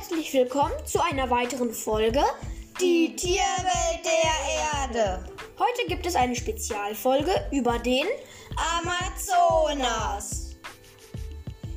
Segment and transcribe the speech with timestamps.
[0.00, 2.24] Herzlich willkommen zu einer weiteren Folge
[2.80, 5.30] Die Tierwelt der Erde.
[5.58, 8.06] Heute gibt es eine Spezialfolge über den
[8.78, 10.56] Amazonas.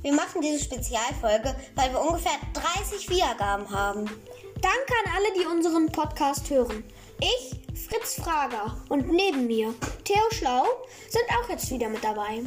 [0.00, 4.06] Wir machen diese Spezialfolge, weil wir ungefähr 30 Wiedergaben haben.
[4.06, 6.84] Danke an alle, die unseren Podcast hören.
[7.20, 9.74] Ich, Fritz Frager und neben mir
[10.04, 10.64] Theo Schlau
[11.10, 12.42] sind auch jetzt wieder mit dabei.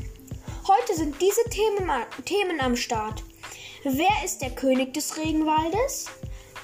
[0.67, 1.87] Heute sind diese Themen,
[2.25, 3.23] Themen am Start.
[3.83, 6.07] Wer ist der König des Regenwaldes?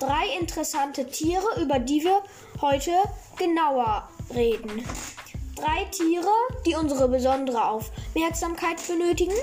[0.02, 2.22] Drei interessante Tiere, über die wir
[2.60, 2.92] heute
[3.38, 4.84] genauer reden.
[5.56, 6.28] Drei Tiere,
[6.66, 9.34] die unsere besondere Aufmerksamkeit benötigen.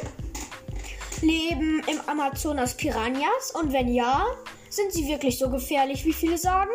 [1.23, 4.27] Leben im Amazonas Piranhas und wenn ja,
[4.69, 6.73] sind sie wirklich so gefährlich, wie viele sagen?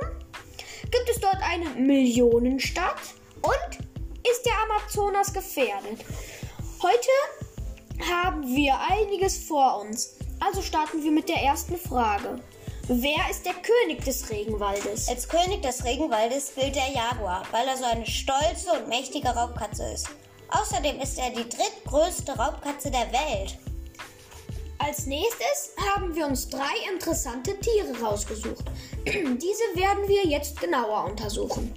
[0.82, 2.98] Gibt es dort eine Millionenstadt?
[3.44, 3.86] Und
[4.28, 6.04] ist der Amazonas gefährdet?
[6.82, 10.18] Heute haben wir einiges vor uns.
[10.48, 12.40] Also starten wir mit der ersten Frage.
[12.88, 15.10] Wer ist der König des Regenwaldes?
[15.10, 19.84] Als König des Regenwaldes gilt der Jaguar, weil er so eine stolze und mächtige Raubkatze
[19.94, 20.08] ist.
[20.48, 23.58] Außerdem ist er die drittgrößte Raubkatze der Welt.
[24.78, 28.64] Als nächstes haben wir uns drei interessante Tiere rausgesucht.
[29.06, 31.74] Diese werden wir jetzt genauer untersuchen.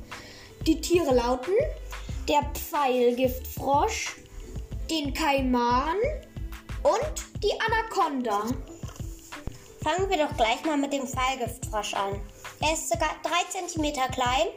[0.64, 1.54] Die Tiere lauten
[2.28, 4.14] der Pfeilgiftfrosch,
[4.88, 5.96] den Kaiman
[6.82, 8.44] und die Anaconda.
[9.82, 12.20] Fangen wir doch gleich mal mit dem Pfeilgiftfrosch an.
[12.60, 13.06] Er ist ca.
[13.22, 14.48] 3 cm klein.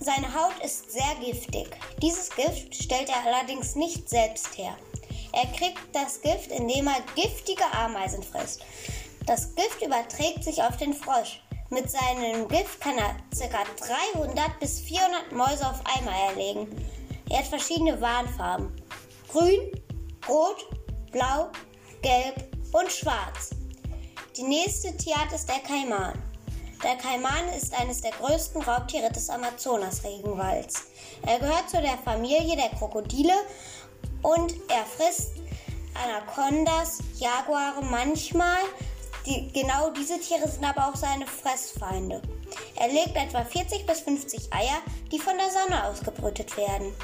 [0.00, 1.68] Seine Haut ist sehr giftig.
[2.00, 4.76] Dieses Gift stellt er allerdings nicht selbst her.
[5.32, 8.62] Er kriegt das Gift, indem er giftige Ameisen frisst.
[9.26, 11.42] Das Gift überträgt sich auf den Frosch.
[11.68, 13.64] Mit seinem Gift kann er ca.
[14.14, 16.66] 300 bis 400 Mäuse auf einmal erlegen.
[17.28, 18.74] Er hat verschiedene Warnfarben.
[19.28, 19.70] Grün,
[20.28, 20.66] Rot,
[21.12, 21.50] Blau,
[22.02, 23.50] Gelb und Schwarz.
[24.36, 26.16] Die nächste Tierart ist der Kaiman.
[26.84, 30.84] Der Kaiman ist eines der größten Raubtiere des Amazonas-Regenwalds.
[31.26, 33.34] Er gehört zu der Familie der Krokodile
[34.22, 35.32] und er frisst
[35.94, 38.60] Anacondas, Jaguare manchmal.
[39.26, 42.22] Die, genau diese Tiere sind aber auch seine Fressfeinde.
[42.76, 44.78] Er legt etwa 40 bis 50 Eier,
[45.10, 46.94] die von der Sonne ausgebrütet werden.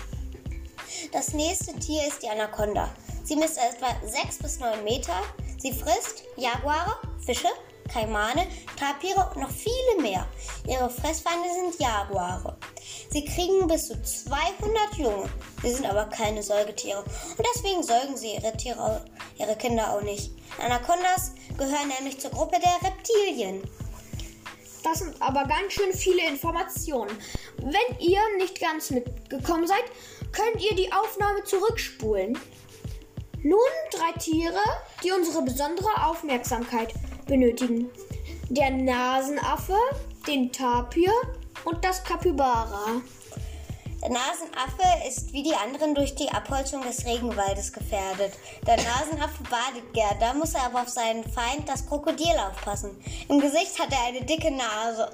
[1.12, 2.88] Das nächste Tier ist die Anaconda.
[3.26, 5.20] Sie misst etwa 6 bis 9 Meter.
[5.58, 7.48] Sie frisst Jaguare, Fische,
[7.92, 8.46] Kaimane,
[8.78, 10.28] Tapire und noch viele mehr.
[10.64, 12.56] Ihre Fressfeinde sind Jaguare.
[13.10, 15.28] Sie kriegen bis zu 200 Junge.
[15.60, 19.04] Sie sind aber keine Säugetiere und deswegen säugen sie ihre, Tiere,
[19.38, 20.30] ihre Kinder auch nicht.
[20.62, 23.68] Anacondas gehören nämlich zur Gruppe der Reptilien.
[24.84, 27.10] Das sind aber ganz schön viele Informationen.
[27.56, 29.82] Wenn ihr nicht ganz mitgekommen seid,
[30.30, 32.38] könnt ihr die Aufnahme zurückspulen.
[33.42, 33.58] Nun
[33.92, 34.58] drei Tiere,
[35.04, 36.92] die unsere besondere Aufmerksamkeit
[37.26, 37.90] benötigen.
[38.48, 39.76] Der Nasenaffe,
[40.26, 41.12] den Tapir
[41.64, 43.02] und das Kapybara.
[44.02, 48.32] Der Nasenaffe ist wie die anderen durch die Abholzung des Regenwaldes gefährdet.
[48.66, 52.90] Der Nasenaffe badet gern, da muss er aber auf seinen Feind, das Krokodil, aufpassen.
[53.28, 55.10] Im Gesicht hat er eine dicke Nase.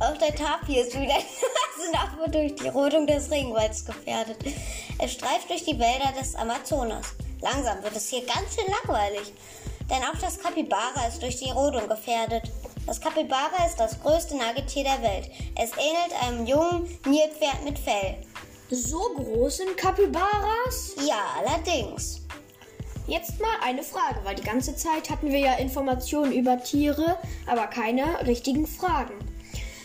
[0.00, 4.38] Auch der Tapir ist wie der Nasenaffe durch die Rodung des Regenwalds gefährdet.
[4.98, 7.14] Er streift durch die Wälder des Amazonas.
[7.42, 9.34] Langsam wird es hier ganz schön langweilig.
[9.90, 12.44] Denn auch das Kapibara ist durch die Rodung gefährdet.
[12.86, 15.30] Das Kapibara ist das größte Nagetier der Welt.
[15.54, 18.16] Es ähnelt einem jungen Nilpferd mit Fell.
[18.70, 20.94] So groß sind Kapibaras?
[21.06, 22.22] Ja, allerdings.
[23.06, 27.66] Jetzt mal eine Frage, weil die ganze Zeit hatten wir ja Informationen über Tiere, aber
[27.66, 29.14] keine richtigen Fragen.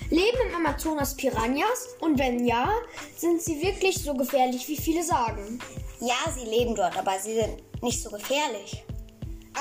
[0.09, 1.95] Leben im Amazonas Piranhas?
[1.99, 2.69] Und wenn ja,
[3.17, 5.59] sind sie wirklich so gefährlich, wie viele sagen?
[5.99, 8.83] Ja, sie leben dort, aber sie sind nicht so gefährlich.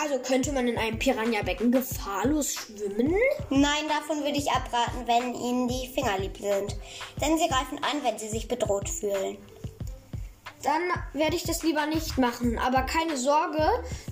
[0.01, 3.15] Also könnte man in einem Piranha-Becken gefahrlos schwimmen?
[3.49, 6.77] Nein, davon würde ich abraten, wenn ihnen die Finger lieb sind.
[7.21, 9.39] Denn sie greifen an, wenn sie sich bedroht fühlen.
[10.65, 12.59] Dann werde ich das lieber nicht machen.
[12.59, 13.65] Aber keine Sorge,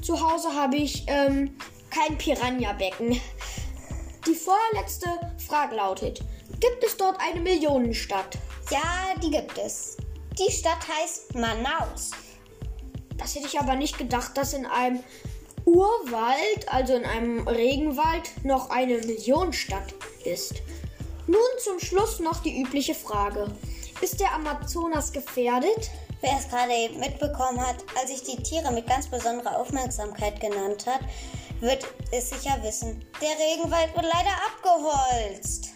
[0.03, 1.57] zu Hause habe ich ähm,
[1.91, 3.21] kein Piranha-Becken.
[4.27, 5.09] Die vorletzte
[5.49, 6.21] Frage lautet:
[6.61, 8.39] Gibt es dort eine Millionenstadt?
[8.71, 9.97] Ja, die gibt es.
[10.39, 12.13] Die Stadt heißt Manaus.
[13.19, 15.03] Das hätte ich aber nicht gedacht, dass in einem
[15.65, 20.55] Urwald, also in einem Regenwald, noch eine Millionenstadt ist.
[21.27, 23.51] Nun zum Schluss noch die übliche Frage.
[24.01, 25.91] Ist der Amazonas gefährdet?
[26.21, 30.87] Wer es gerade eben mitbekommen hat, als ich die Tiere mit ganz besonderer Aufmerksamkeit genannt
[30.87, 31.01] hat,
[31.63, 33.05] wird es sicher wissen.
[33.21, 35.69] Der Regenwald wird leider abgeholzt.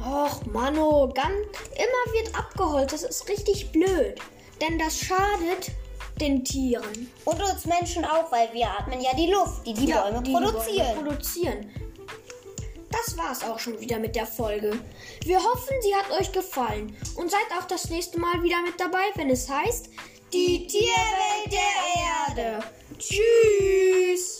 [0.00, 1.34] Och, Mano, ganz
[1.74, 2.94] immer wird abgeholzt.
[2.94, 4.14] Das ist richtig blöd.
[4.60, 5.72] Denn das schadet
[6.20, 7.10] den Tieren.
[7.24, 10.32] Und uns Menschen auch, weil wir atmen ja die Luft, die die ja, Bäume die
[10.32, 10.66] produzieren.
[10.66, 11.70] Die Bäume produzieren.
[12.90, 14.78] das war's auch schon wieder mit der Folge.
[15.24, 19.10] Wir hoffen, sie hat euch gefallen und seid auch das nächste Mal wieder mit dabei,
[19.16, 19.90] wenn es heißt
[20.32, 22.64] Die Tierwelt der Erde.
[22.98, 24.37] Tschüss.